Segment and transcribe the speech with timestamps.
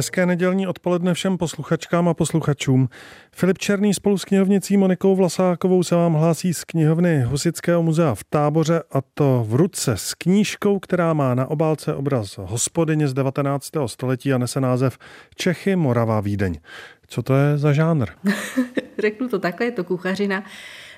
[0.00, 2.88] Hezké nedělní odpoledne všem posluchačkám a posluchačům.
[3.32, 8.24] Filip Černý spolu s knihovnicí Monikou Vlasákovou se vám hlásí z knihovny Husického muzea v
[8.24, 13.70] Táboře a to v ruce s knížkou, která má na obálce obraz hospodyně z 19.
[13.86, 14.98] století a nese název
[15.34, 16.60] Čechy, Morava, Vídeň.
[17.06, 18.08] Co to je za žánr?
[18.98, 20.44] Řeknu to takhle, je to kuchařina.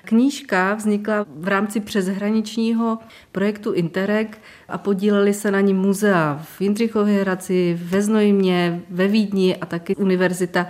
[0.05, 2.99] Knížka vznikla v rámci přeshraničního
[3.31, 9.57] projektu Interreg a podíleli se na ní muzea v Jindřichově Hradci, ve Znojmě, ve Vídni
[9.57, 10.67] a taky univerzita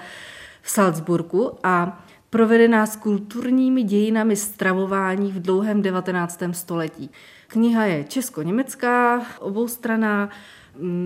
[0.61, 6.43] v Salzburgu a provedená s kulturními dějinami stravování v dlouhém 19.
[6.51, 7.09] století.
[7.47, 10.29] Kniha je česko-německá, oboustraná,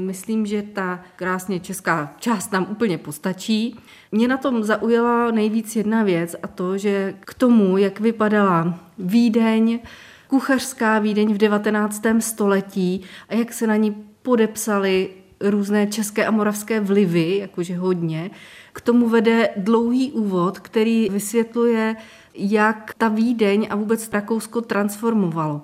[0.06, 3.76] Myslím, že ta krásně česká část nám úplně postačí.
[4.12, 9.80] Mě na tom zaujala nejvíc jedna věc a to, že k tomu, jak vypadala Vídeň,
[10.28, 12.02] kuchařská Vídeň v 19.
[12.20, 15.10] století a jak se na ní podepsaly
[15.42, 18.32] různé české a moravské vlivy, jakože hodně,
[18.74, 21.96] k tomu vede dlouhý úvod, který vysvětluje,
[22.34, 25.62] jak ta Vídeň a vůbec Rakousko transformovalo.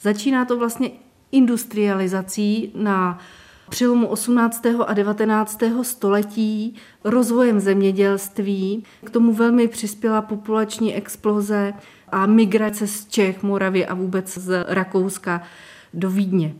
[0.00, 0.90] Začíná to vlastně
[1.32, 3.18] industrializací na
[3.70, 4.66] přelomu 18.
[4.86, 5.62] a 19.
[5.82, 8.84] století rozvojem zemědělství.
[9.04, 11.74] K tomu velmi přispěla populační exploze
[12.08, 15.42] a migrace z Čech, Moravy a vůbec z Rakouska
[15.94, 16.54] do Vídně.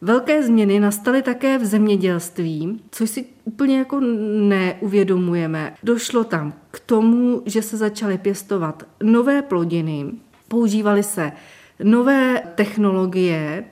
[0.00, 4.00] Velké změny nastaly také v zemědělství, což si úplně jako
[4.40, 5.74] neuvědomujeme.
[5.82, 10.06] Došlo tam k tomu, že se začaly pěstovat nové plodiny,
[10.48, 11.32] používaly se
[11.82, 13.64] nové technologie,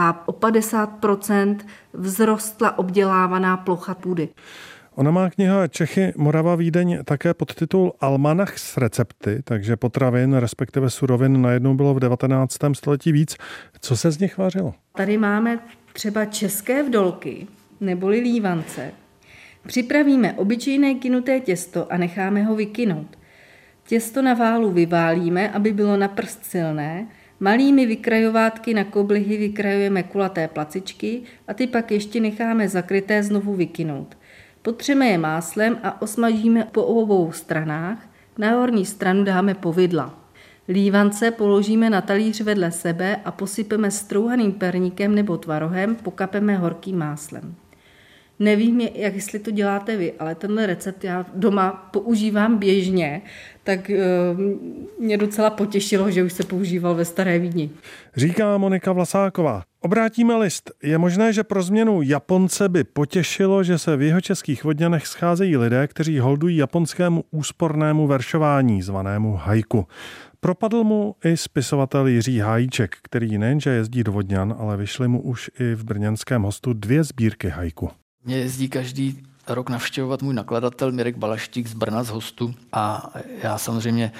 [0.00, 1.56] a o 50%
[2.02, 4.28] vzrostla obdělávaná plocha půdy.
[4.94, 11.42] Ona má kniha Čechy, Morava, Vídeň také podtitul Almanach s recepty, takže potravin, respektive surovin
[11.42, 12.56] najednou bylo v 19.
[12.72, 13.36] století víc.
[13.80, 14.74] Co se z nich vařilo?
[14.96, 15.58] Tady máme
[15.92, 17.46] třeba české vdolky
[17.80, 18.92] neboli lívance.
[19.66, 23.18] Připravíme obyčejné kinuté těsto a necháme ho vykinout.
[23.86, 27.06] Těsto na válu vyválíme, aby bylo na prst silné
[27.40, 34.16] Malými vykrajovátky na koblihy vykrajujeme kulaté placičky a ty pak ještě necháme zakryté znovu vykinout.
[34.62, 38.08] Potřeme je máslem a osmažíme po obou stranách.
[38.38, 40.18] Na horní stranu dáme povidla.
[40.68, 47.54] Lívance položíme na talíř vedle sebe a posypeme strouhaným perníkem nebo tvarohem, pokapeme horkým máslem.
[48.38, 53.22] Nevím, jak jestli to děláte vy, ale tenhle recept já doma používám běžně,
[53.64, 54.40] tak uh,
[54.98, 57.70] mě docela potěšilo, že už se používal ve Staré Vídni.
[58.16, 59.62] Říká Monika Vlasáková.
[59.80, 60.70] Obrátíme list.
[60.82, 65.56] Je možné, že pro změnu Japonce by potěšilo, že se v jeho českých vodňanech scházejí
[65.56, 69.86] lidé, kteří holdují japonskému úspornému veršování, zvanému haiku.
[70.40, 75.50] Propadl mu i spisovatel Jiří Hájíček, který nejenže jezdí do Vodňan, ale vyšly mu už
[75.60, 77.90] i v brněnském hostu dvě sbírky hajku.
[78.28, 83.10] Mě jezdí každý rok navštěvovat můj nakladatel Mirek Balaštík z Brna z hostu a
[83.42, 84.12] já samozřejmě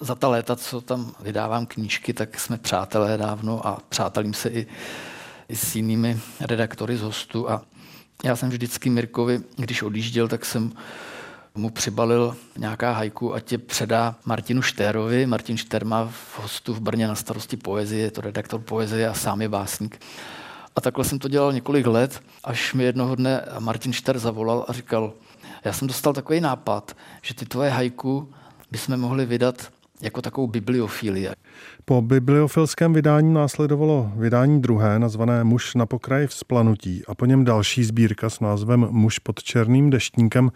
[0.00, 4.66] za ta léta, co tam vydávám knížky, tak jsme přátelé dávno a přátelím se i,
[5.48, 7.62] i s jinými redaktory z hostu a
[8.24, 10.72] já jsem vždycky Mirkovi, když odjížděl, tak jsem
[11.54, 15.26] mu přibalil nějaká hajku a tě předá Martinu Štérovi.
[15.26, 19.14] Martin Štér má v hostu v Brně na starosti poezie, je to redaktor poezie a
[19.14, 20.00] sám je básník.
[20.76, 24.72] A takhle jsem to dělal několik let, až mi jednoho dne Martin Šter zavolal a
[24.72, 25.12] říkal,
[25.64, 28.28] já jsem dostal takový nápad, že ty tvoje hajku
[28.70, 29.68] bychom mohli vydat
[30.02, 31.28] jako takovou bibliofílii.
[31.84, 37.84] Po bibliofilském vydání následovalo vydání druhé, nazvané Muž na pokraji vzplanutí a po něm další
[37.84, 40.52] sbírka s názvem Muž pod černým deštníkem.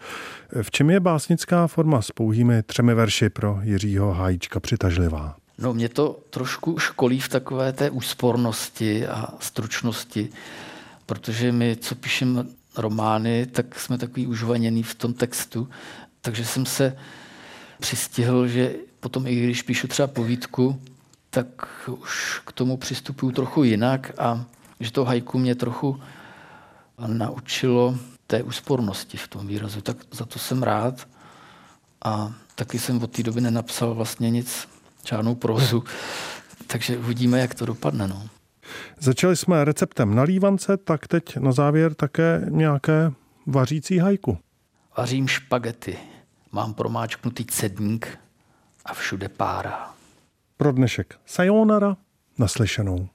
[0.61, 5.40] V čem je básnická forma s pouhými třemi verši pro Jiřího Hájíčka přitažlivá?
[5.61, 10.29] No mě to trošku školí v takové té úspornosti a stručnosti,
[11.05, 12.45] protože my, co píšeme
[12.77, 15.69] romány, tak jsme takový užvaněný v tom textu,
[16.21, 16.97] takže jsem se
[17.79, 20.81] přistihl, že potom i když píšu třeba povídku,
[21.29, 21.47] tak
[21.87, 24.45] už k tomu přistupuju trochu jinak a
[24.79, 26.01] že to hajku mě trochu
[27.07, 27.97] naučilo
[28.27, 29.81] té úspornosti v tom výrazu.
[29.81, 31.07] Tak za to jsem rád
[32.03, 34.67] a taky jsem od té doby nenapsal vlastně nic
[35.07, 35.83] žádnou prózu.
[36.67, 38.07] Takže uvidíme, jak to dopadne.
[38.07, 38.27] No.
[38.99, 43.11] Začali jsme receptem na lívance, tak teď na závěr také nějaké
[43.47, 44.37] vařící hajku.
[44.97, 45.97] Vařím špagety.
[46.51, 48.19] Mám promáčknutý cedník
[48.85, 49.93] a všude pára.
[50.57, 51.97] Pro dnešek sayonara,
[52.37, 53.09] naslyšenou.